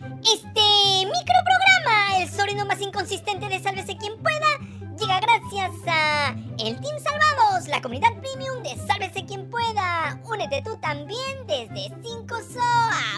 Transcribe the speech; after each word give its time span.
Este 0.00 1.06
microprograma, 1.06 2.18
el 2.18 2.28
sobrino 2.28 2.66
más 2.66 2.80
inconsistente 2.80 3.48
de 3.48 3.60
Sálvese 3.62 3.96
quien 3.96 4.20
pueda, 4.20 4.58
llega 4.98 5.20
gracias 5.20 5.70
a 5.86 6.30
el 6.58 6.80
Team 6.80 6.98
Salvados, 6.98 7.68
la 7.68 7.80
comunidad 7.80 8.12
premium 8.20 8.60
de 8.64 8.76
Sálvese 8.88 9.24
quien 9.24 9.48
pueda. 9.48 10.20
Únete 10.24 10.62
tú 10.62 10.76
también 10.78 11.46
desde 11.46 11.94
5 12.02 12.26
SO. 12.28 12.60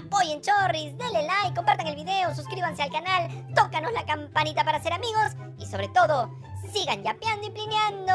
Apoyen 0.05 0.43
Chorris, 0.43 0.99
denle 0.99 1.23
like, 1.23 1.55
compartan 1.55 1.87
el 1.87 1.97
video, 1.97 2.35
suscríbanse 2.35 2.83
al 2.83 2.93
canal, 2.93 3.31
tócanos 3.55 3.93
la 3.93 4.05
campanita 4.05 4.63
para 4.63 4.83
ser 4.83 4.93
amigos 4.93 5.33
y 5.59 5.65
sobre 5.65 5.89
todo, 5.89 6.31
sigan 6.75 7.03
yapeando 7.03 7.47
y 7.47 7.51
plineando. 7.53 8.13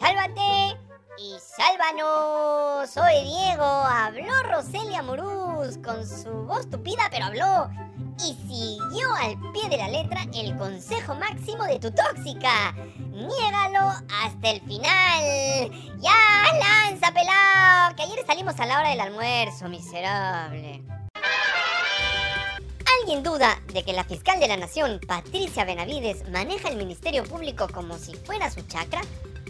¡Sálvate! 0.00 0.55
Sálvanos. 1.34 2.88
Soy 2.90 3.24
Diego. 3.24 3.64
Habló 3.64 4.42
Roselia 4.44 5.02
Muruz 5.02 5.78
con 5.84 6.06
su 6.06 6.30
voz 6.46 6.70
tupida, 6.70 7.08
pero 7.10 7.26
habló. 7.26 7.68
Y 8.18 8.34
siguió 8.48 9.12
al 9.14 9.36
pie 9.52 9.68
de 9.68 9.76
la 9.76 9.88
letra 9.88 10.20
el 10.34 10.56
consejo 10.56 11.14
máximo 11.14 11.64
de 11.64 11.78
tu 11.78 11.90
tóxica. 11.90 12.72
Niégalo 13.10 13.92
hasta 14.22 14.50
el 14.50 14.60
final. 14.62 15.70
Ya, 16.00 16.44
lanza, 16.58 17.12
pelado. 17.12 17.96
Que 17.96 18.02
ayer 18.02 18.24
salimos 18.26 18.58
a 18.60 18.66
la 18.66 18.78
hora 18.78 18.90
del 18.90 19.00
almuerzo, 19.00 19.68
miserable. 19.68 20.82
¿Alguien 23.00 23.22
duda 23.22 23.60
de 23.72 23.84
que 23.84 23.92
la 23.92 24.04
fiscal 24.04 24.38
de 24.40 24.48
la 24.48 24.56
Nación, 24.56 25.00
Patricia 25.06 25.64
Benavides, 25.64 26.28
maneja 26.30 26.68
el 26.68 26.76
Ministerio 26.76 27.24
Público 27.24 27.68
como 27.72 27.98
si 27.98 28.14
fuera 28.14 28.50
su 28.50 28.62
chacra? 28.62 29.00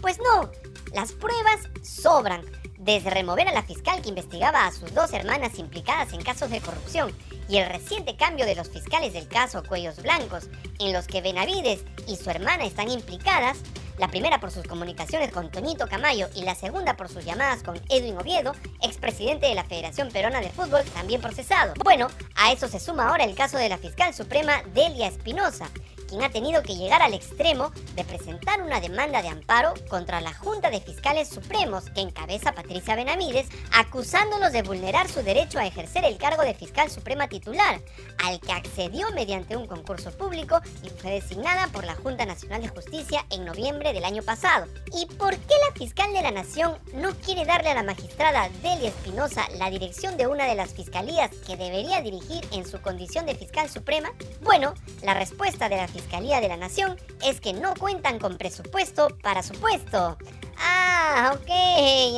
Pues 0.01 0.19
no, 0.19 0.49
las 0.93 1.11
pruebas 1.11 1.69
sobran. 1.83 2.45
Desde 2.77 3.09
remover 3.09 3.47
a 3.47 3.53
la 3.53 3.63
fiscal 3.63 4.01
que 4.01 4.09
investigaba 4.09 4.65
a 4.65 4.71
sus 4.71 4.93
dos 4.93 5.11
hermanas 5.11 5.57
implicadas 5.57 6.13
en 6.13 6.21
casos 6.21 6.49
de 6.49 6.61
corrupción 6.61 7.11
y 7.49 7.57
el 7.57 7.67
reciente 7.67 8.15
cambio 8.15 8.45
de 8.45 8.55
los 8.55 8.69
fiscales 8.69 9.13
del 9.13 9.27
caso 9.27 9.63
Cuellos 9.63 10.01
Blancos, 10.01 10.47
en 10.79 10.93
los 10.93 11.07
que 11.07 11.21
Benavides 11.21 11.83
y 12.07 12.15
su 12.15 12.29
hermana 12.29 12.65
están 12.65 12.89
implicadas, 12.89 13.57
la 13.97 14.09
primera 14.09 14.39
por 14.39 14.51
sus 14.51 14.63
comunicaciones 14.63 15.31
con 15.31 15.49
Toñito 15.49 15.87
Camayo 15.87 16.29
y 16.35 16.43
la 16.43 16.53
segunda 16.53 16.95
por 16.95 17.09
sus 17.09 17.25
llamadas 17.25 17.63
con 17.63 17.81
Edwin 17.89 18.17
Oviedo, 18.17 18.53
expresidente 18.81 19.47
de 19.47 19.55
la 19.55 19.63
Federación 19.63 20.09
Peruana 20.11 20.39
de 20.39 20.49
Fútbol, 20.49 20.83
también 20.93 21.19
procesado. 21.19 21.73
Bueno, 21.83 22.07
a 22.35 22.51
eso 22.51 22.67
se 22.67 22.79
suma 22.79 23.09
ahora 23.09 23.23
el 23.23 23.35
caso 23.35 23.57
de 23.57 23.69
la 23.69 23.79
fiscal 23.79 24.13
suprema 24.13 24.61
Delia 24.73 25.07
Espinosa, 25.07 25.67
quien 26.07 26.23
ha 26.23 26.29
tenido 26.29 26.63
que 26.63 26.75
llegar 26.75 27.01
al 27.01 27.13
extremo 27.13 27.71
de 27.95 28.03
presentar 28.03 28.61
una 28.61 28.79
demanda 28.79 29.21
de 29.21 29.29
amparo 29.29 29.73
contra 29.89 30.21
la 30.21 30.33
Junta 30.33 30.69
de 30.69 30.81
Fiscales 30.81 31.29
Supremos 31.29 31.89
que 31.91 32.01
encabeza 32.01 32.53
Patricia 32.53 32.95
Benavides, 32.95 33.47
acusándolos 33.73 34.51
de 34.51 34.63
vulnerar 34.63 35.07
su 35.07 35.21
derecho 35.21 35.59
a 35.59 35.65
ejercer 35.65 36.05
el 36.05 36.17
cargo 36.17 36.43
de 36.43 36.53
fiscal 36.53 36.89
suprema 36.89 37.27
titular, 37.27 37.81
al 38.23 38.39
que 38.39 38.51
accedió 38.51 39.09
mediante 39.11 39.55
un 39.55 39.67
concurso 39.67 40.11
público 40.11 40.59
y 40.83 40.89
fue 40.89 41.11
designada 41.11 41.67
por 41.67 41.85
la 41.85 41.95
Junta 41.95 42.25
Nacional 42.25 42.61
de 42.61 42.69
Justicia 42.69 43.25
en 43.29 43.45
noviembre 43.45 43.93
del 43.93 44.05
año 44.05 44.23
pasado. 44.23 44.67
¿Y 44.93 45.05
por 45.05 45.35
qué 45.35 45.53
la 45.67 45.75
fiscal 45.75 46.13
de 46.13 46.21
la 46.21 46.31
Nación 46.31 46.77
no 46.93 47.13
quiere 47.15 47.45
darle 47.45 47.69
a 47.69 47.75
la 47.75 47.83
magistrada 47.83 48.49
Delia 48.61 48.89
Espinosa 48.89 49.47
la 49.57 49.69
dirección 49.69 50.17
de 50.17 50.27
una 50.27 50.45
de 50.45 50.55
las 50.55 50.73
fiscalías 50.73 51.31
que 51.45 51.57
debería 51.57 52.01
dirigir 52.01 52.47
en 52.51 52.65
su 52.65 52.81
condición 52.81 53.25
de 53.25 53.35
fiscal 53.35 53.69
suprema? 53.69 54.11
Bueno, 54.41 54.73
la 55.03 55.13
respuesta 55.13 55.69
de 55.69 55.77
la 55.77 55.87
Fiscalía 55.97 56.39
de 56.41 56.47
la 56.47 56.57
Nación 56.57 56.95
es 57.25 57.41
que 57.41 57.53
no 57.53 57.73
cuentan 57.73 58.19
con 58.19 58.37
presupuesto 58.37 59.07
para 59.23 59.41
su 59.41 59.53
puesto. 59.55 60.15
Ah, 60.59 61.33
ok, 61.33 61.49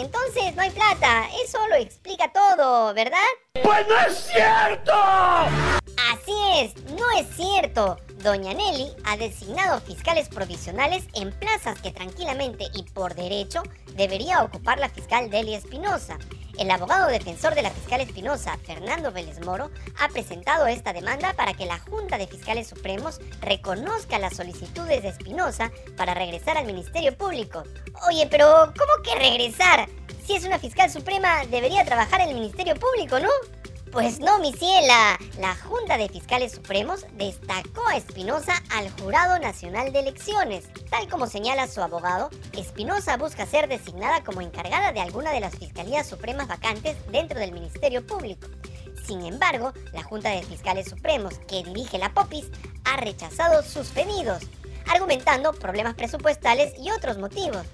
entonces 0.04 0.54
no 0.54 0.64
hay 0.64 0.70
plata. 0.72 1.30
Eso 1.46 1.66
lo 1.70 1.76
explica 1.76 2.30
todo, 2.34 2.94
¿verdad? 2.94 3.18
¡Pues 3.64 3.88
no 3.88 3.98
es 4.06 4.18
cierto! 4.18 4.92
Así 6.12 6.34
es, 6.58 6.76
no 6.92 7.10
es 7.18 7.34
cierto. 7.38 7.96
Doña 8.22 8.54
Nelly 8.54 8.92
ha 9.06 9.16
designado 9.16 9.80
fiscales 9.80 10.28
provisionales 10.28 11.06
en 11.14 11.32
plazas 11.32 11.80
que 11.80 11.92
tranquilamente 11.92 12.66
y 12.74 12.84
por 12.84 13.16
derecho 13.16 13.64
debería 13.96 14.44
ocupar 14.44 14.78
la 14.78 14.90
fiscal 14.90 15.30
Delia 15.30 15.58
Espinosa. 15.58 16.18
El 16.60 16.70
abogado 16.72 17.08
defensor 17.08 17.56
de 17.56 17.62
la 17.62 17.72
fiscal 17.72 18.02
Espinosa, 18.02 18.58
Fernando 18.66 19.14
Vélez 19.14 19.40
Moro, 19.46 19.72
ha 19.98 20.10
presentado 20.10 20.68
esta 20.68 20.92
demanda 20.92 21.32
para 21.32 21.54
que 21.54 21.66
la 21.66 21.80
Junta 21.80 22.18
de 22.18 22.28
Fiscales 22.28 22.68
Supremos 22.68 23.22
reconozca 23.40 24.20
las 24.20 24.36
solicitudes 24.36 25.02
de 25.02 25.08
Espinosa 25.08 25.72
para 25.96 26.14
regresar 26.14 26.58
al 26.58 26.66
Ministerio 26.66 27.18
Público. 27.18 27.64
Oye, 28.10 28.28
pero 28.30 28.74
¿cómo 28.78 29.04
que 29.06 29.16
regresar? 29.18 29.88
Si 30.26 30.36
es 30.36 30.44
una 30.44 30.60
fiscal 30.60 30.92
suprema, 30.92 31.46
debería 31.46 31.86
trabajar 31.86 32.20
en 32.20 32.28
el 32.28 32.36
Ministerio 32.36 32.76
Público, 32.76 33.22
¿no? 33.22 33.30
Pues 33.92 34.20
no, 34.20 34.38
mi 34.38 34.54
ciela. 34.54 35.18
La 35.40 35.56
Junta 35.56 35.98
de 35.98 36.10
Fiscales 36.10 36.52
Supremos 36.52 37.08
destacó 37.14 37.88
a 37.88 37.98
Espinosa 37.98 38.54
al 38.70 38.92
Jurado 38.92 39.40
Nacional 39.40 39.92
de 39.92 40.02
Elecciones. 40.02 40.70
Tal 40.92 41.08
como 41.10 41.26
señala 41.26 41.68
su 41.68 41.82
abogado, 41.82 42.30
Espinosa 42.54 43.18
busca 43.18 43.48
ser 43.48 43.68
designada 43.68 44.24
como 44.24 44.42
encargada 44.42 44.92
de 44.92 45.00
alguna 45.00 45.32
de 45.32 45.40
las 45.40 45.56
fiscalías 45.56 46.06
supremas 46.06 46.48
vacantes 46.48 46.98
dentro 47.12 47.40
del 47.40 47.52
Ministerio 47.52 48.06
Público. 48.06 48.48
Sin 49.08 49.26
embargo, 49.26 49.74
la 49.92 50.04
Junta 50.04 50.30
de 50.30 50.44
Fiscales 50.44 50.88
Supremos, 50.88 51.40
que 51.48 51.64
dirige 51.64 51.98
la 51.98 52.14
POPIS, 52.14 52.46
ha 52.84 52.98
rechazado 52.98 53.64
sus 53.64 53.88
pedidos 53.88 54.44
argumentando 54.90 55.54
problemas 55.54 55.94
presupuestales 55.96 56.74
y 56.78 56.92
otros 56.92 57.18
motivos. 57.18 57.66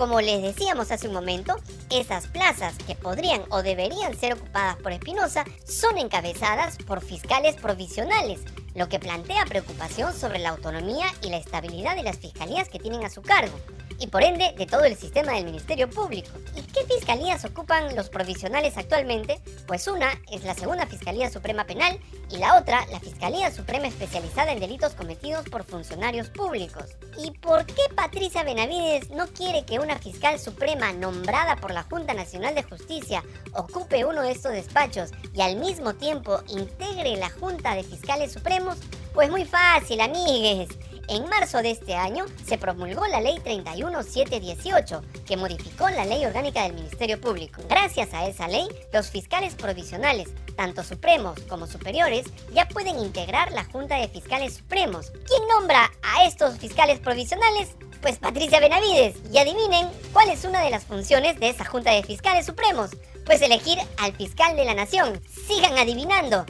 Como 0.00 0.22
les 0.22 0.40
decíamos 0.40 0.90
hace 0.92 1.08
un 1.08 1.12
momento, 1.12 1.56
esas 1.90 2.26
plazas 2.26 2.74
que 2.86 2.94
podrían 2.94 3.42
o 3.50 3.62
deberían 3.62 4.16
ser 4.16 4.32
ocupadas 4.32 4.78
por 4.78 4.92
Espinosa 4.92 5.44
son 5.66 5.98
encabezadas 5.98 6.78
por 6.78 7.02
fiscales 7.02 7.56
provisionales, 7.56 8.40
lo 8.74 8.88
que 8.88 8.98
plantea 8.98 9.44
preocupación 9.44 10.14
sobre 10.14 10.38
la 10.38 10.48
autonomía 10.48 11.04
y 11.20 11.28
la 11.28 11.36
estabilidad 11.36 11.96
de 11.96 12.02
las 12.02 12.16
fiscalías 12.16 12.70
que 12.70 12.78
tienen 12.78 13.04
a 13.04 13.10
su 13.10 13.20
cargo 13.20 13.52
y 14.00 14.06
por 14.06 14.22
ende 14.24 14.54
de 14.56 14.66
todo 14.66 14.84
el 14.84 14.96
sistema 14.96 15.32
del 15.32 15.44
Ministerio 15.44 15.88
Público. 15.88 16.30
¿Y 16.56 16.62
qué 16.62 16.84
fiscalías 16.86 17.44
ocupan 17.44 17.94
los 17.94 18.08
provisionales 18.08 18.76
actualmente? 18.76 19.40
Pues 19.66 19.86
una 19.86 20.10
es 20.32 20.42
la 20.44 20.54
Segunda 20.54 20.86
Fiscalía 20.86 21.30
Suprema 21.30 21.64
Penal 21.64 22.00
y 22.30 22.38
la 22.38 22.58
otra 22.58 22.86
la 22.90 22.98
Fiscalía 22.98 23.50
Suprema 23.50 23.86
Especializada 23.86 24.52
en 24.52 24.60
Delitos 24.60 24.94
Cometidos 24.94 25.48
por 25.48 25.64
Funcionarios 25.64 26.30
Públicos. 26.30 26.96
¿Y 27.22 27.32
por 27.32 27.66
qué 27.66 27.82
Patricia 27.94 28.42
Benavides 28.42 29.10
no 29.10 29.26
quiere 29.28 29.64
que 29.64 29.78
una 29.78 29.98
fiscal 29.98 30.38
suprema 30.38 30.92
nombrada 30.92 31.56
por 31.56 31.72
la 31.72 31.82
Junta 31.82 32.14
Nacional 32.14 32.54
de 32.54 32.62
Justicia 32.62 33.22
ocupe 33.52 34.04
uno 34.04 34.22
de 34.22 34.32
estos 34.32 34.52
despachos 34.52 35.10
y 35.34 35.42
al 35.42 35.56
mismo 35.56 35.94
tiempo 35.94 36.40
integre 36.48 37.16
la 37.16 37.28
Junta 37.28 37.74
de 37.74 37.84
Fiscales 37.84 38.32
Supremos? 38.32 38.78
Pues 39.12 39.30
muy 39.30 39.44
fácil, 39.44 40.00
amigues. 40.00 40.68
En 41.08 41.28
marzo 41.28 41.60
de 41.60 41.72
este 41.72 41.96
año 41.96 42.24
se 42.46 42.56
promulgó 42.56 43.04
la 43.08 43.20
Ley 43.20 43.40
31718, 43.42 45.02
que 45.26 45.36
modificó 45.36 45.90
la 45.90 46.04
Ley 46.04 46.24
Orgánica 46.24 46.62
del 46.62 46.74
Ministerio 46.74 47.20
Público. 47.20 47.62
Gracias 47.68 48.14
a 48.14 48.28
esa 48.28 48.46
ley, 48.46 48.68
los 48.92 49.10
fiscales 49.10 49.56
provisionales, 49.56 50.28
tanto 50.54 50.84
supremos 50.84 51.40
como 51.48 51.66
superiores, 51.66 52.26
ya 52.52 52.68
pueden 52.68 53.00
integrar 53.00 53.50
la 53.50 53.64
Junta 53.64 53.96
de 53.96 54.06
Fiscales 54.06 54.54
Supremos. 54.54 55.10
¿Quién 55.26 55.42
nombra 55.48 55.90
a 56.02 56.24
estos 56.24 56.58
fiscales 56.58 57.00
provisionales? 57.00 57.70
Pues 58.00 58.18
Patricia 58.18 58.60
Benavides. 58.60 59.16
Y 59.32 59.38
adivinen 59.38 59.88
cuál 60.12 60.30
es 60.30 60.44
una 60.44 60.62
de 60.62 60.70
las 60.70 60.84
funciones 60.84 61.40
de 61.40 61.48
esa 61.48 61.64
Junta 61.64 61.90
de 61.90 62.04
Fiscales 62.04 62.46
Supremos. 62.46 62.90
Pues 63.26 63.42
elegir 63.42 63.78
al 63.98 64.12
fiscal 64.12 64.54
de 64.54 64.64
la 64.64 64.74
nación. 64.74 65.20
Sigan 65.28 65.76
adivinando. 65.76 66.46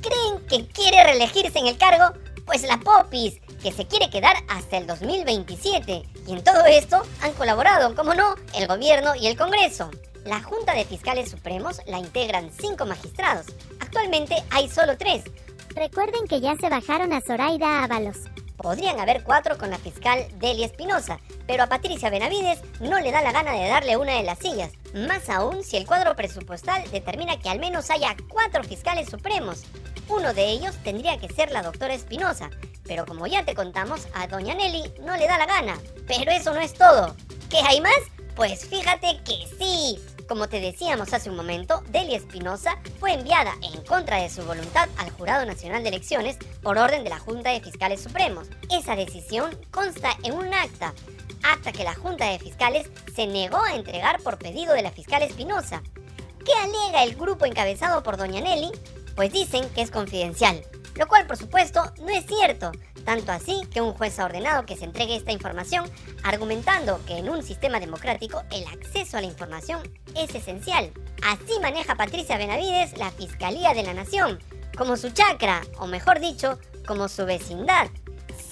¿Quién 0.00 0.12
creen 0.12 0.46
que 0.46 0.72
quiere 0.72 1.04
reelegirse 1.04 1.58
en 1.58 1.66
el 1.66 1.78
cargo? 1.78 2.16
Pues 2.46 2.62
la 2.62 2.78
Popis 2.78 3.40
que 3.62 3.72
se 3.72 3.86
quiere 3.86 4.10
quedar 4.10 4.36
hasta 4.48 4.76
el 4.76 4.86
2027. 4.86 6.02
Y 6.26 6.32
en 6.32 6.44
todo 6.44 6.64
esto 6.66 7.02
han 7.20 7.32
colaborado, 7.32 7.94
como 7.94 8.14
no, 8.14 8.34
el 8.54 8.66
gobierno 8.66 9.14
y 9.14 9.26
el 9.26 9.36
Congreso. 9.36 9.90
La 10.24 10.42
Junta 10.42 10.74
de 10.74 10.84
Fiscales 10.84 11.30
Supremos 11.30 11.80
la 11.86 11.98
integran 11.98 12.50
cinco 12.52 12.86
magistrados. 12.86 13.46
Actualmente 13.80 14.36
hay 14.50 14.68
solo 14.68 14.96
tres. 14.96 15.24
Recuerden 15.74 16.26
que 16.28 16.40
ya 16.40 16.56
se 16.56 16.68
bajaron 16.68 17.12
a 17.12 17.20
Zoraida 17.20 17.84
Ábalos. 17.84 18.18
Podrían 18.58 18.98
haber 18.98 19.22
cuatro 19.22 19.56
con 19.56 19.70
la 19.70 19.78
fiscal 19.78 20.26
Delia 20.34 20.66
Espinosa, 20.66 21.20
pero 21.46 21.62
a 21.62 21.68
Patricia 21.68 22.10
Benavides 22.10 22.60
no 22.80 22.98
le 22.98 23.12
da 23.12 23.22
la 23.22 23.32
gana 23.32 23.52
de 23.52 23.68
darle 23.68 23.96
una 23.96 24.16
de 24.16 24.24
las 24.24 24.40
sillas. 24.40 24.72
Más 24.92 25.30
aún 25.30 25.62
si 25.62 25.76
el 25.76 25.86
cuadro 25.86 26.16
presupuestal 26.16 26.82
determina 26.90 27.38
que 27.38 27.48
al 27.48 27.60
menos 27.60 27.88
haya 27.90 28.16
cuatro 28.28 28.64
fiscales 28.64 29.08
supremos. 29.08 29.62
Uno 30.08 30.34
de 30.34 30.48
ellos 30.48 30.74
tendría 30.82 31.18
que 31.18 31.32
ser 31.32 31.52
la 31.52 31.62
doctora 31.62 31.94
Espinosa, 31.94 32.50
pero 32.84 33.06
como 33.06 33.28
ya 33.28 33.44
te 33.44 33.54
contamos, 33.54 34.08
a 34.12 34.26
Doña 34.26 34.54
Nelly 34.54 34.94
no 35.02 35.16
le 35.16 35.28
da 35.28 35.38
la 35.38 35.46
gana. 35.46 35.78
Pero 36.08 36.32
eso 36.32 36.52
no 36.52 36.60
es 36.60 36.74
todo. 36.74 37.14
¿Qué 37.48 37.58
hay 37.58 37.80
más? 37.80 38.00
Pues 38.34 38.66
fíjate 38.66 39.20
que 39.24 39.46
sí. 39.58 40.00
Como 40.28 40.48
te 40.48 40.60
decíamos 40.60 41.14
hace 41.14 41.30
un 41.30 41.36
momento, 41.36 41.82
Delia 41.88 42.18
Espinosa 42.18 42.78
fue 43.00 43.14
enviada 43.14 43.54
en 43.62 43.82
contra 43.84 44.18
de 44.18 44.28
su 44.28 44.42
voluntad 44.42 44.88
al 44.98 45.10
Jurado 45.10 45.46
Nacional 45.46 45.82
de 45.82 45.88
Elecciones 45.88 46.36
por 46.62 46.76
orden 46.76 47.02
de 47.02 47.10
la 47.10 47.18
Junta 47.18 47.50
de 47.50 47.62
Fiscales 47.62 48.02
Supremos. 48.02 48.46
Esa 48.70 48.94
decisión 48.94 49.58
consta 49.70 50.10
en 50.22 50.34
un 50.34 50.52
acta, 50.52 50.92
acta 51.42 51.72
que 51.72 51.82
la 51.82 51.94
Junta 51.94 52.26
de 52.26 52.38
Fiscales 52.38 52.90
se 53.14 53.26
negó 53.26 53.64
a 53.64 53.74
entregar 53.74 54.20
por 54.20 54.38
pedido 54.38 54.74
de 54.74 54.82
la 54.82 54.90
fiscal 54.90 55.22
Espinosa. 55.22 55.82
¿Qué 56.44 56.52
alega 56.52 57.04
el 57.04 57.16
grupo 57.16 57.46
encabezado 57.46 58.02
por 58.02 58.18
Doña 58.18 58.42
Nelly? 58.42 58.70
pues 59.18 59.32
dicen 59.32 59.68
que 59.70 59.82
es 59.82 59.90
confidencial, 59.90 60.62
lo 60.94 61.08
cual 61.08 61.26
por 61.26 61.36
supuesto 61.36 61.82
no 62.00 62.10
es 62.10 62.24
cierto, 62.24 62.70
tanto 63.08 63.32
así 63.32 63.62
que 63.72 63.80
un 63.80 63.94
juez 63.94 64.18
ha 64.18 64.26
ordenado 64.26 64.66
que 64.66 64.76
se 64.76 64.84
entregue 64.84 65.16
esta 65.16 65.32
información, 65.32 65.90
argumentando 66.24 67.00
que 67.06 67.16
en 67.16 67.30
un 67.30 67.42
sistema 67.42 67.80
democrático 67.80 68.42
el 68.50 68.66
acceso 68.66 69.16
a 69.16 69.22
la 69.22 69.26
información 69.26 69.80
es 70.14 70.34
esencial. 70.34 70.92
Así 71.24 71.58
maneja 71.62 71.94
Patricia 71.94 72.36
Benavides 72.36 72.98
la 72.98 73.10
Fiscalía 73.10 73.72
de 73.72 73.82
la 73.82 73.94
Nación, 73.94 74.38
como 74.76 74.98
su 74.98 75.08
chacra, 75.08 75.62
o 75.78 75.86
mejor 75.86 76.20
dicho, 76.20 76.58
como 76.86 77.08
su 77.08 77.24
vecindad. 77.24 77.88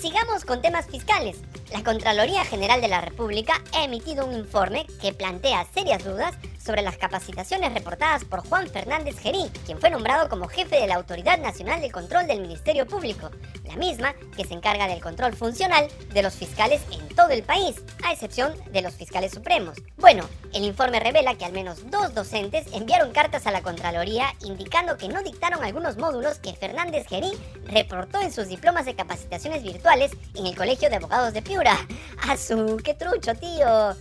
Sigamos 0.00 0.46
con 0.46 0.62
temas 0.62 0.86
fiscales. 0.86 1.36
La 1.70 1.84
Contraloría 1.84 2.42
General 2.46 2.80
de 2.80 2.88
la 2.88 3.02
República 3.02 3.62
ha 3.74 3.84
emitido 3.84 4.24
un 4.24 4.32
informe 4.32 4.86
que 5.02 5.12
plantea 5.12 5.66
serias 5.74 6.02
dudas 6.02 6.34
sobre 6.66 6.82
las 6.82 6.96
capacitaciones 6.96 7.72
reportadas 7.72 8.24
por 8.24 8.46
Juan 8.46 8.66
Fernández 8.66 9.18
Gerí, 9.20 9.48
quien 9.64 9.78
fue 9.78 9.88
nombrado 9.88 10.28
como 10.28 10.48
jefe 10.48 10.80
de 10.80 10.88
la 10.88 10.96
Autoridad 10.96 11.38
Nacional 11.38 11.80
de 11.80 11.92
Control 11.92 12.26
del 12.26 12.40
Ministerio 12.40 12.86
Público, 12.86 13.30
la 13.64 13.76
misma 13.76 14.14
que 14.36 14.44
se 14.44 14.54
encarga 14.54 14.88
del 14.88 15.00
control 15.00 15.34
funcional 15.34 15.86
de 16.12 16.22
los 16.22 16.34
fiscales 16.34 16.82
en 16.90 17.06
todo 17.14 17.28
el 17.28 17.44
país, 17.44 17.76
a 18.04 18.12
excepción 18.12 18.52
de 18.72 18.82
los 18.82 18.94
fiscales 18.94 19.32
supremos. 19.32 19.78
Bueno, 19.96 20.28
el 20.52 20.64
informe 20.64 20.98
revela 20.98 21.36
que 21.36 21.44
al 21.44 21.52
menos 21.52 21.88
dos 21.88 22.14
docentes 22.14 22.66
enviaron 22.72 23.12
cartas 23.12 23.46
a 23.46 23.52
la 23.52 23.62
Contraloría 23.62 24.26
indicando 24.40 24.96
que 24.96 25.08
no 25.08 25.22
dictaron 25.22 25.62
algunos 25.62 25.96
módulos 25.96 26.38
que 26.38 26.52
Fernández 26.54 27.06
Gerí 27.06 27.30
reportó 27.66 28.20
en 28.20 28.32
sus 28.32 28.48
diplomas 28.48 28.86
de 28.86 28.96
capacitaciones 28.96 29.62
virtuales 29.62 30.10
en 30.34 30.46
el 30.46 30.56
Colegio 30.56 30.90
de 30.90 30.96
Abogados 30.96 31.32
de 31.32 31.42
Piura. 31.42 31.76
¡Azú! 32.28 32.76
¡Qué 32.82 32.94
trucho, 32.94 33.34
tío! 33.34 33.94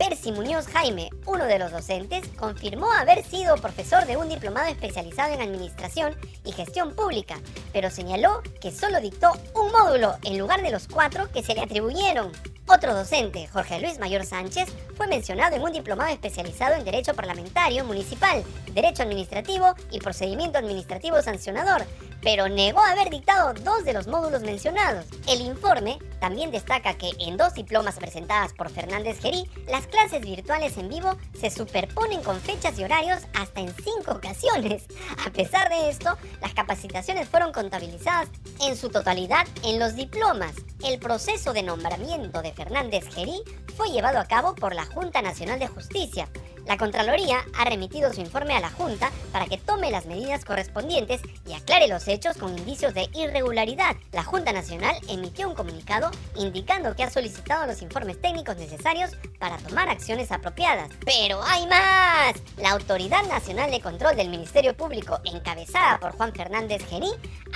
Percy 0.00 0.32
Muñoz 0.32 0.66
Jaime, 0.68 1.10
uno 1.26 1.44
de 1.44 1.58
los 1.58 1.72
docentes, 1.72 2.26
confirmó 2.38 2.90
haber 2.90 3.22
sido 3.22 3.56
profesor 3.56 4.06
de 4.06 4.16
un 4.16 4.30
diplomado 4.30 4.66
especializado 4.68 5.34
en 5.34 5.42
Administración 5.42 6.16
y 6.42 6.52
Gestión 6.52 6.94
Pública, 6.94 7.38
pero 7.74 7.90
señaló 7.90 8.40
que 8.62 8.72
solo 8.72 9.02
dictó 9.02 9.30
un 9.54 9.70
módulo 9.70 10.16
en 10.24 10.38
lugar 10.38 10.62
de 10.62 10.70
los 10.70 10.88
cuatro 10.88 11.30
que 11.30 11.42
se 11.42 11.54
le 11.54 11.60
atribuyeron. 11.60 12.32
Otro 12.72 12.94
docente, 12.94 13.48
Jorge 13.48 13.80
Luis 13.80 13.98
Mayor 13.98 14.24
Sánchez, 14.24 14.68
fue 14.96 15.08
mencionado 15.08 15.56
en 15.56 15.62
un 15.62 15.72
diplomado 15.72 16.12
especializado 16.12 16.76
en 16.76 16.84
Derecho 16.84 17.14
Parlamentario 17.14 17.84
Municipal, 17.84 18.44
Derecho 18.72 19.02
Administrativo 19.02 19.74
y 19.90 19.98
Procedimiento 19.98 20.58
Administrativo 20.58 21.20
Sancionador, 21.20 21.84
pero 22.22 22.48
negó 22.48 22.80
haber 22.80 23.10
dictado 23.10 23.54
dos 23.54 23.84
de 23.84 23.92
los 23.92 24.06
módulos 24.06 24.42
mencionados. 24.42 25.06
El 25.26 25.40
informe 25.40 25.98
también 26.20 26.52
destaca 26.52 26.94
que 26.94 27.10
en 27.18 27.36
dos 27.36 27.54
diplomas 27.54 27.96
presentadas 27.96 28.52
por 28.52 28.70
Fernández 28.70 29.20
Gerí, 29.20 29.50
las 29.66 29.88
clases 29.88 30.20
virtuales 30.20 30.76
en 30.76 30.90
vivo 30.90 31.16
se 31.40 31.50
superponen 31.50 32.22
con 32.22 32.40
fechas 32.40 32.78
y 32.78 32.84
horarios 32.84 33.22
hasta 33.34 33.60
en 33.62 33.74
cinco 33.74 34.12
ocasiones. 34.12 34.84
A 35.26 35.30
pesar 35.30 35.70
de 35.70 35.90
esto, 35.90 36.16
las 36.40 36.54
capacitaciones 36.54 37.28
fueron 37.28 37.52
contabilizadas 37.52 38.28
en 38.60 38.76
su 38.76 38.90
totalidad 38.90 39.46
en 39.64 39.80
los 39.80 39.96
diplomas. 39.96 40.52
El 40.84 40.98
proceso 40.98 41.52
de 41.52 41.62
nombramiento 41.62 42.42
de 42.42 42.52
Fernández 42.60 43.08
Gerí 43.14 43.42
fue 43.74 43.88
llevado 43.88 44.18
a 44.18 44.26
cabo 44.26 44.54
por 44.54 44.74
la 44.74 44.84
Junta 44.84 45.22
Nacional 45.22 45.58
de 45.58 45.66
Justicia, 45.66 46.28
la 46.66 46.76
Contraloría 46.76 47.44
ha 47.58 47.64
remitido 47.64 48.12
su 48.12 48.20
informe 48.20 48.54
a 48.54 48.60
la 48.60 48.70
Junta 48.70 49.10
para 49.32 49.46
que 49.46 49.58
tome 49.58 49.90
las 49.90 50.06
medidas 50.06 50.44
correspondientes 50.44 51.20
y 51.46 51.52
aclare 51.52 51.88
los 51.88 52.06
hechos 52.08 52.36
con 52.36 52.56
indicios 52.56 52.94
de 52.94 53.08
irregularidad. 53.14 53.96
La 54.12 54.22
Junta 54.22 54.52
Nacional 54.52 54.96
emitió 55.08 55.48
un 55.48 55.54
comunicado 55.54 56.10
indicando 56.36 56.94
que 56.94 57.02
ha 57.02 57.10
solicitado 57.10 57.66
los 57.66 57.82
informes 57.82 58.20
técnicos 58.20 58.56
necesarios 58.56 59.16
para 59.38 59.56
tomar 59.58 59.88
acciones 59.88 60.30
apropiadas. 60.32 60.90
Pero 61.04 61.42
hay 61.42 61.66
más. 61.66 62.34
La 62.56 62.70
Autoridad 62.70 63.24
Nacional 63.26 63.70
de 63.70 63.80
Control 63.80 64.16
del 64.16 64.28
Ministerio 64.28 64.76
Público, 64.76 65.18
encabezada 65.24 65.98
por 65.98 66.12
Juan 66.12 66.32
Fernández 66.34 66.86
Gerí, 66.88 67.10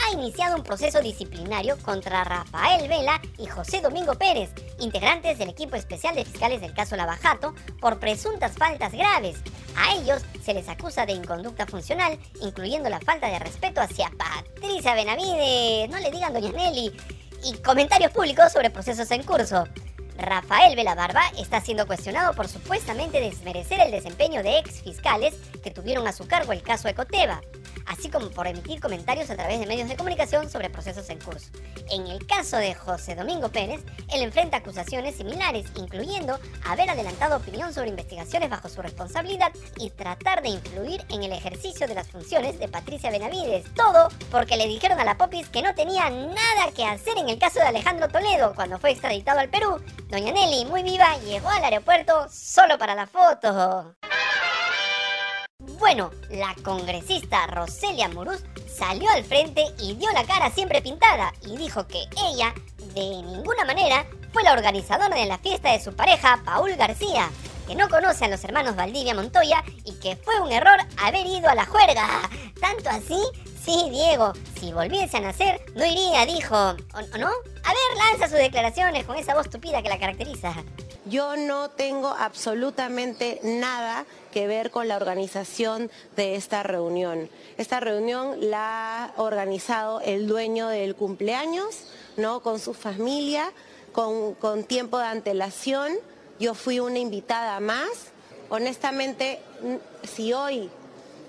ha 0.06 0.12
iniciado 0.12 0.56
un 0.56 0.62
proceso 0.62 1.00
disciplinario 1.00 1.76
contra 1.82 2.24
Rafael 2.24 2.88
Vela 2.88 3.20
y 3.38 3.46
José 3.46 3.80
Domingo 3.80 4.14
Pérez, 4.14 4.50
integrantes 4.80 5.38
del 5.38 5.50
equipo 5.50 5.76
especial 5.76 6.14
de 6.14 6.24
fiscales 6.24 6.60
del 6.60 6.74
caso 6.74 6.96
Lavajato, 6.96 7.54
por 7.80 7.98
presuntas 8.00 8.52
faltas 8.56 8.93
graves. 8.94 9.38
A 9.76 9.94
ellos 9.94 10.22
se 10.42 10.54
les 10.54 10.68
acusa 10.68 11.06
de 11.06 11.12
inconducta 11.12 11.66
funcional, 11.66 12.18
incluyendo 12.40 12.88
la 12.88 13.00
falta 13.00 13.28
de 13.28 13.38
respeto 13.38 13.80
hacia 13.80 14.10
Patricia 14.10 14.94
Benavides, 14.94 15.90
no 15.90 15.98
le 15.98 16.10
digan 16.10 16.32
Doña 16.32 16.52
Nelly, 16.52 16.92
y 17.44 17.54
comentarios 17.58 18.12
públicos 18.12 18.52
sobre 18.52 18.70
procesos 18.70 19.10
en 19.10 19.22
curso. 19.22 19.64
Rafael 20.16 20.76
Velabarba 20.76 21.22
está 21.38 21.60
siendo 21.60 21.86
cuestionado 21.86 22.34
por 22.34 22.48
supuestamente 22.48 23.20
desmerecer 23.20 23.80
el 23.80 23.90
desempeño 23.90 24.42
de 24.42 24.58
ex 24.58 24.82
fiscales 24.82 25.34
que 25.62 25.70
tuvieron 25.70 26.06
a 26.06 26.12
su 26.12 26.26
cargo 26.26 26.52
el 26.52 26.62
caso 26.62 26.88
Ecoteva 26.88 27.40
así 27.86 28.08
como 28.08 28.30
por 28.30 28.46
emitir 28.46 28.80
comentarios 28.80 29.30
a 29.30 29.36
través 29.36 29.60
de 29.60 29.66
medios 29.66 29.88
de 29.88 29.96
comunicación 29.96 30.50
sobre 30.50 30.70
procesos 30.70 31.08
en 31.10 31.20
curso. 31.20 31.50
En 31.90 32.06
el 32.06 32.26
caso 32.26 32.56
de 32.56 32.74
José 32.74 33.14
Domingo 33.14 33.48
Pérez, 33.48 33.82
él 34.12 34.22
enfrenta 34.22 34.58
acusaciones 34.58 35.16
similares, 35.16 35.66
incluyendo 35.76 36.38
haber 36.66 36.90
adelantado 36.90 37.36
opinión 37.36 37.72
sobre 37.74 37.90
investigaciones 37.90 38.50
bajo 38.50 38.68
su 38.68 38.82
responsabilidad 38.82 39.52
y 39.76 39.90
tratar 39.90 40.42
de 40.42 40.50
influir 40.50 41.04
en 41.10 41.22
el 41.22 41.32
ejercicio 41.32 41.86
de 41.86 41.94
las 41.94 42.08
funciones 42.08 42.58
de 42.58 42.68
Patricia 42.68 43.10
Benavides. 43.10 43.72
Todo 43.74 44.08
porque 44.30 44.56
le 44.56 44.66
dijeron 44.66 44.98
a 44.98 45.04
la 45.04 45.16
Popis 45.16 45.48
que 45.48 45.62
no 45.62 45.74
tenía 45.74 46.10
nada 46.10 46.72
que 46.74 46.84
hacer 46.84 47.18
en 47.18 47.28
el 47.28 47.38
caso 47.38 47.60
de 47.60 47.66
Alejandro 47.66 48.08
Toledo 48.08 48.54
cuando 48.54 48.78
fue 48.78 48.90
extraditado 48.90 49.40
al 49.40 49.50
Perú. 49.50 49.80
Doña 50.08 50.32
Nelly, 50.32 50.64
muy 50.66 50.82
viva, 50.82 51.16
llegó 51.18 51.48
al 51.48 51.64
aeropuerto 51.64 52.26
solo 52.30 52.78
para 52.78 52.94
la 52.94 53.06
foto. 53.06 53.94
Bueno, 55.78 56.10
la 56.30 56.54
congresista 56.62 57.46
Roselia 57.46 58.08
Muruz 58.08 58.44
salió 58.68 59.10
al 59.10 59.24
frente 59.24 59.64
y 59.78 59.94
dio 59.94 60.10
la 60.12 60.24
cara 60.24 60.50
siempre 60.50 60.82
pintada 60.82 61.32
y 61.42 61.56
dijo 61.56 61.86
que 61.86 62.04
ella, 62.26 62.54
de 62.94 63.00
ninguna 63.22 63.64
manera, 63.64 64.06
fue 64.32 64.42
la 64.44 64.52
organizadora 64.52 65.16
de 65.16 65.26
la 65.26 65.38
fiesta 65.38 65.72
de 65.72 65.82
su 65.82 65.94
pareja, 65.94 66.40
Paul 66.44 66.74
García, 66.76 67.30
que 67.66 67.74
no 67.74 67.88
conoce 67.88 68.24
a 68.24 68.28
los 68.28 68.42
hermanos 68.44 68.76
Valdivia 68.76 69.14
Montoya 69.14 69.64
y 69.84 69.92
que 70.00 70.16
fue 70.16 70.40
un 70.40 70.52
error 70.52 70.78
haber 71.02 71.26
ido 71.26 71.48
a 71.48 71.54
la 71.54 71.66
juerga. 71.66 72.06
Tanto 72.60 72.90
así, 72.90 73.20
sí, 73.64 73.88
Diego, 73.90 74.32
si 74.58 74.72
volviese 74.72 75.16
a 75.16 75.20
nacer, 75.20 75.60
no 75.74 75.84
iría, 75.84 76.24
dijo. 76.26 76.54
¿O 76.54 77.18
no? 77.18 77.28
A 77.28 77.72
ver, 77.72 77.98
lanza 77.98 78.28
sus 78.28 78.38
declaraciones 78.38 79.04
con 79.04 79.16
esa 79.16 79.34
voz 79.34 79.50
tupida 79.50 79.82
que 79.82 79.88
la 79.88 79.98
caracteriza. 79.98 80.54
Yo 81.06 81.36
no 81.36 81.68
tengo 81.68 82.08
absolutamente 82.08 83.38
nada 83.42 84.06
que 84.32 84.46
ver 84.46 84.70
con 84.70 84.88
la 84.88 84.96
organización 84.96 85.90
de 86.16 86.34
esta 86.34 86.62
reunión. 86.62 87.28
Esta 87.58 87.78
reunión 87.78 88.50
la 88.50 89.04
ha 89.04 89.12
organizado 89.18 90.00
el 90.00 90.26
dueño 90.26 90.68
del 90.68 90.94
cumpleaños, 90.96 91.84
¿no? 92.16 92.40
Con 92.40 92.58
su 92.58 92.72
familia, 92.72 93.52
con, 93.92 94.34
con 94.34 94.64
tiempo 94.64 94.98
de 94.98 95.04
antelación. 95.04 95.92
Yo 96.40 96.54
fui 96.54 96.80
una 96.80 96.98
invitada 96.98 97.60
más. 97.60 98.12
Honestamente, 98.48 99.40
si 100.04 100.32
hoy 100.32 100.70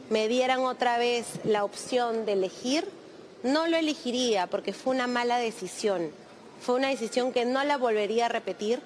me 0.10 0.30
dieran 0.30 0.62
otra 0.62 0.98
vez 0.98 1.26
la 1.44 1.66
opción 1.66 2.26
de 2.26 2.34
elegir, 2.34 2.88
no 3.44 3.68
lo 3.68 3.76
elegiría 3.76 4.48
porque 4.48 4.72
fue 4.72 4.96
una 4.96 5.08
mala 5.08 5.38
decisión. 5.38 6.12
Fue 6.62 6.76
una 6.76 6.88
decisión 6.88 7.34
que 7.34 7.44
no 7.44 7.62
la 7.66 7.78
volvería 7.78 8.28
a 8.28 8.30
repetir 8.30 8.82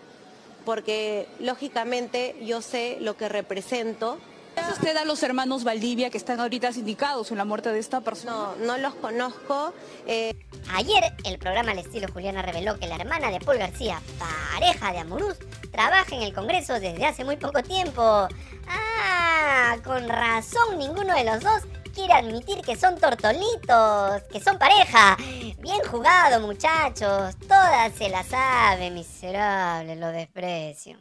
porque 0.70 1.28
lógicamente 1.40 2.36
yo 2.44 2.62
sé 2.62 3.00
lo 3.02 3.18
que 3.18 3.28
represento. 3.28 4.20
usted 4.72 4.96
a 4.98 5.04
los 5.04 5.24
hermanos 5.24 5.64
Valdivia 5.64 6.12
que 6.12 6.20
están 6.20 6.40
ahorita 6.40 6.72
sindicados 6.72 7.32
en 7.32 7.40
la 7.40 7.44
muerte 7.44 7.72
de 7.72 7.80
esta 7.80 8.02
persona? 8.02 8.32
No, 8.32 8.56
no 8.68 8.78
los 8.78 8.94
conozco. 8.94 9.74
Eh. 10.06 10.32
Ayer 10.76 11.12
el 11.26 11.40
programa 11.40 11.72
al 11.72 11.80
estilo 11.80 12.08
Juliana 12.14 12.44
reveló 12.44 12.78
que 12.78 12.86
la 12.86 12.98
hermana 12.98 13.32
de 13.32 13.40
Paul 13.40 13.58
García, 13.58 14.00
pareja 14.20 14.92
de 14.92 15.00
Amorús, 15.00 15.38
trabaja 15.72 16.16
en 16.16 16.22
el 16.22 16.36
Congreso 16.36 16.80
desde 16.80 17.04
hace 17.04 17.26
muy 17.26 17.38
poco 17.38 17.64
tiempo. 17.64 18.28
Ah, 18.68 19.76
con 19.84 20.08
razón 20.08 20.78
ninguno 20.78 21.16
de 21.16 21.24
los 21.24 21.40
dos 21.40 21.64
quiere 21.96 22.14
admitir 22.14 22.62
que 22.62 22.76
son 22.76 22.96
tortolitos, 23.00 24.22
que 24.32 24.40
son 24.40 24.60
pareja. 24.60 25.18
Jugado, 25.92 26.40
muchachos. 26.42 27.36
Todas 27.48 27.92
se 27.96 28.10
la 28.10 28.24
saben, 28.24 28.94
miserable, 28.94 29.96
lo 29.96 30.10
desprecio. 30.10 31.00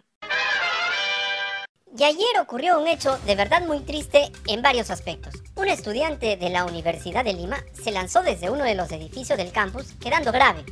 Y 1.94 2.04
ayer 2.04 2.40
ocurrió 2.40 2.80
un 2.80 2.86
hecho 2.86 3.18
de 3.26 3.34
verdad 3.34 3.66
muy 3.66 3.80
triste 3.80 4.32
en 4.46 4.62
varios 4.62 4.90
aspectos. 4.90 5.34
Un 5.56 5.68
estudiante 5.68 6.38
de 6.38 6.48
la 6.48 6.64
Universidad 6.64 7.22
de 7.22 7.34
Lima 7.34 7.58
se 7.74 7.90
lanzó 7.90 8.22
desde 8.22 8.48
uno 8.48 8.64
de 8.64 8.74
los 8.74 8.90
edificios 8.90 9.36
del 9.36 9.52
campus 9.52 9.92
quedando 10.00 10.32
grave. 10.32 10.64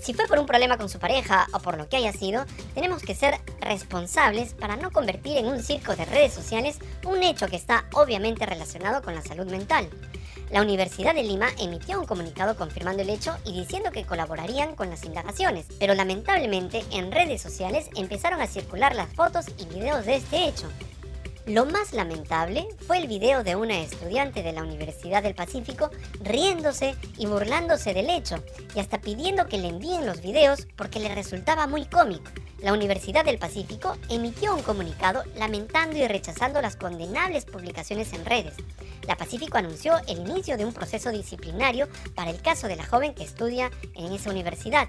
Si 0.00 0.14
fue 0.14 0.26
por 0.26 0.38
un 0.38 0.46
problema 0.46 0.78
con 0.78 0.88
su 0.88 0.98
pareja 0.98 1.46
o 1.52 1.58
por 1.58 1.76
lo 1.76 1.90
que 1.90 1.98
haya 1.98 2.12
sido, 2.12 2.46
tenemos 2.74 3.02
que 3.02 3.14
ser 3.14 3.38
responsables 3.60 4.54
para 4.54 4.76
no 4.76 4.90
convertir 4.90 5.36
en 5.36 5.46
un 5.46 5.62
circo 5.62 5.94
de 5.94 6.06
redes 6.06 6.32
sociales 6.32 6.78
un 7.04 7.22
hecho 7.22 7.48
que 7.48 7.56
está 7.56 7.84
obviamente 7.92 8.46
relacionado 8.46 9.02
con 9.02 9.14
la 9.14 9.22
salud 9.22 9.50
mental. 9.50 9.90
La 10.50 10.62
Universidad 10.62 11.14
de 11.14 11.22
Lima 11.22 11.48
emitió 11.58 12.00
un 12.00 12.06
comunicado 12.06 12.56
confirmando 12.56 13.02
el 13.02 13.10
hecho 13.10 13.36
y 13.44 13.52
diciendo 13.52 13.90
que 13.92 14.04
colaborarían 14.04 14.74
con 14.74 14.88
las 14.88 15.04
indagaciones, 15.04 15.66
pero 15.78 15.94
lamentablemente 15.94 16.84
en 16.90 17.12
redes 17.12 17.42
sociales 17.42 17.90
empezaron 17.96 18.40
a 18.40 18.46
circular 18.46 18.94
las 18.94 19.12
fotos 19.12 19.46
y 19.58 19.66
videos 19.66 20.06
de 20.06 20.16
este 20.16 20.48
hecho. 20.48 20.68
Lo 21.48 21.64
más 21.64 21.92
lamentable 21.92 22.68
fue 22.86 22.98
el 22.98 23.06
video 23.06 23.42
de 23.42 23.56
una 23.56 23.80
estudiante 23.80 24.42
de 24.42 24.52
la 24.52 24.62
Universidad 24.62 25.22
del 25.22 25.34
Pacífico 25.34 25.90
riéndose 26.20 26.94
y 27.16 27.26
burlándose 27.26 27.94
del 27.94 28.10
hecho 28.10 28.42
y 28.74 28.80
hasta 28.80 29.00
pidiendo 29.00 29.46
que 29.46 29.58
le 29.58 29.68
envíen 29.68 30.04
los 30.04 30.20
videos 30.20 30.66
porque 30.76 31.00
le 31.00 31.14
resultaba 31.14 31.66
muy 31.66 31.86
cómico. 31.86 32.30
La 32.60 32.72
Universidad 32.72 33.24
del 33.24 33.38
Pacífico 33.38 33.96
emitió 34.10 34.54
un 34.54 34.62
comunicado 34.62 35.22
lamentando 35.36 35.96
y 35.96 36.06
rechazando 36.06 36.60
las 36.60 36.76
condenables 36.76 37.44
publicaciones 37.44 38.12
en 38.12 38.26
redes. 38.26 38.54
La 39.08 39.16
Pacífico 39.16 39.56
anunció 39.56 39.96
el 40.06 40.18
inicio 40.18 40.58
de 40.58 40.66
un 40.66 40.74
proceso 40.74 41.10
disciplinario 41.10 41.88
para 42.14 42.30
el 42.30 42.42
caso 42.42 42.68
de 42.68 42.76
la 42.76 42.84
joven 42.84 43.14
que 43.14 43.24
estudia 43.24 43.70
en 43.94 44.12
esa 44.12 44.28
universidad. 44.28 44.88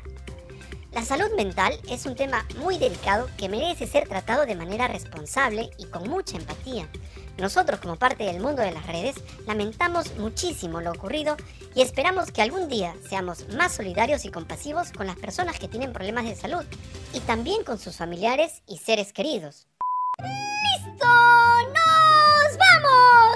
La 0.91 1.05
salud 1.05 1.29
mental 1.37 1.79
es 1.89 2.05
un 2.05 2.15
tema 2.15 2.45
muy 2.57 2.77
delicado 2.77 3.29
que 3.37 3.47
merece 3.47 3.87
ser 3.87 4.09
tratado 4.09 4.45
de 4.45 4.57
manera 4.57 4.89
responsable 4.89 5.69
y 5.77 5.85
con 5.85 6.09
mucha 6.09 6.35
empatía. 6.35 6.89
Nosotros 7.37 7.79
como 7.79 7.95
parte 7.95 8.25
del 8.25 8.41
mundo 8.41 8.61
de 8.61 8.71
las 8.71 8.85
redes 8.87 9.15
lamentamos 9.47 10.13
muchísimo 10.17 10.81
lo 10.81 10.91
ocurrido 10.91 11.37
y 11.73 11.81
esperamos 11.81 12.29
que 12.33 12.41
algún 12.41 12.67
día 12.67 12.93
seamos 13.07 13.47
más 13.55 13.71
solidarios 13.71 14.25
y 14.25 14.31
compasivos 14.31 14.91
con 14.91 15.07
las 15.07 15.15
personas 15.15 15.57
que 15.59 15.69
tienen 15.69 15.93
problemas 15.93 16.25
de 16.25 16.35
salud 16.35 16.65
y 17.13 17.21
también 17.21 17.63
con 17.63 17.79
sus 17.79 17.95
familiares 17.95 18.63
y 18.67 18.79
seres 18.79 19.13
queridos. 19.13 19.67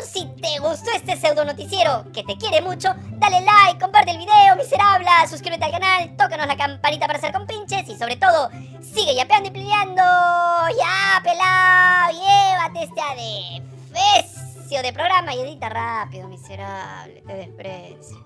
Si 0.06 0.26
te 0.42 0.60
gustó 0.60 0.92
este 0.96 1.16
pseudo 1.16 1.46
noticiero 1.46 2.06
que 2.14 2.24
te 2.24 2.38
quiere 2.38 2.62
mucho, 2.62 2.90
dale 3.14 3.40
like, 3.40 3.80
comparte 3.80 4.12
el 4.12 4.18
video, 4.18 4.56
miserable, 4.58 5.08
suscríbete 5.30 5.64
al 5.64 5.72
canal, 5.72 6.16
tócanos 6.18 6.46
la 6.46 6.58
campanita 6.58 7.08
para 7.08 7.20
hacer 7.20 7.32
compinches 7.32 7.88
y 7.88 7.98
sobre 7.98 8.18
todo, 8.18 8.50
sigue 8.82 9.16
yapeando 9.16 9.50
y 9.50 9.52
peleando. 9.52 10.02
¡Ya, 10.78 11.22
pelado! 11.24 12.12
¡Llévate 12.12 12.84
este 12.84 13.02
adefesio 13.94 14.82
de 14.82 14.94
programa 14.94 15.34
y 15.36 15.40
edita 15.40 15.70
rápido, 15.70 16.28
miserable! 16.28 17.24
Te 17.26 17.34
desprecio. 17.34 18.24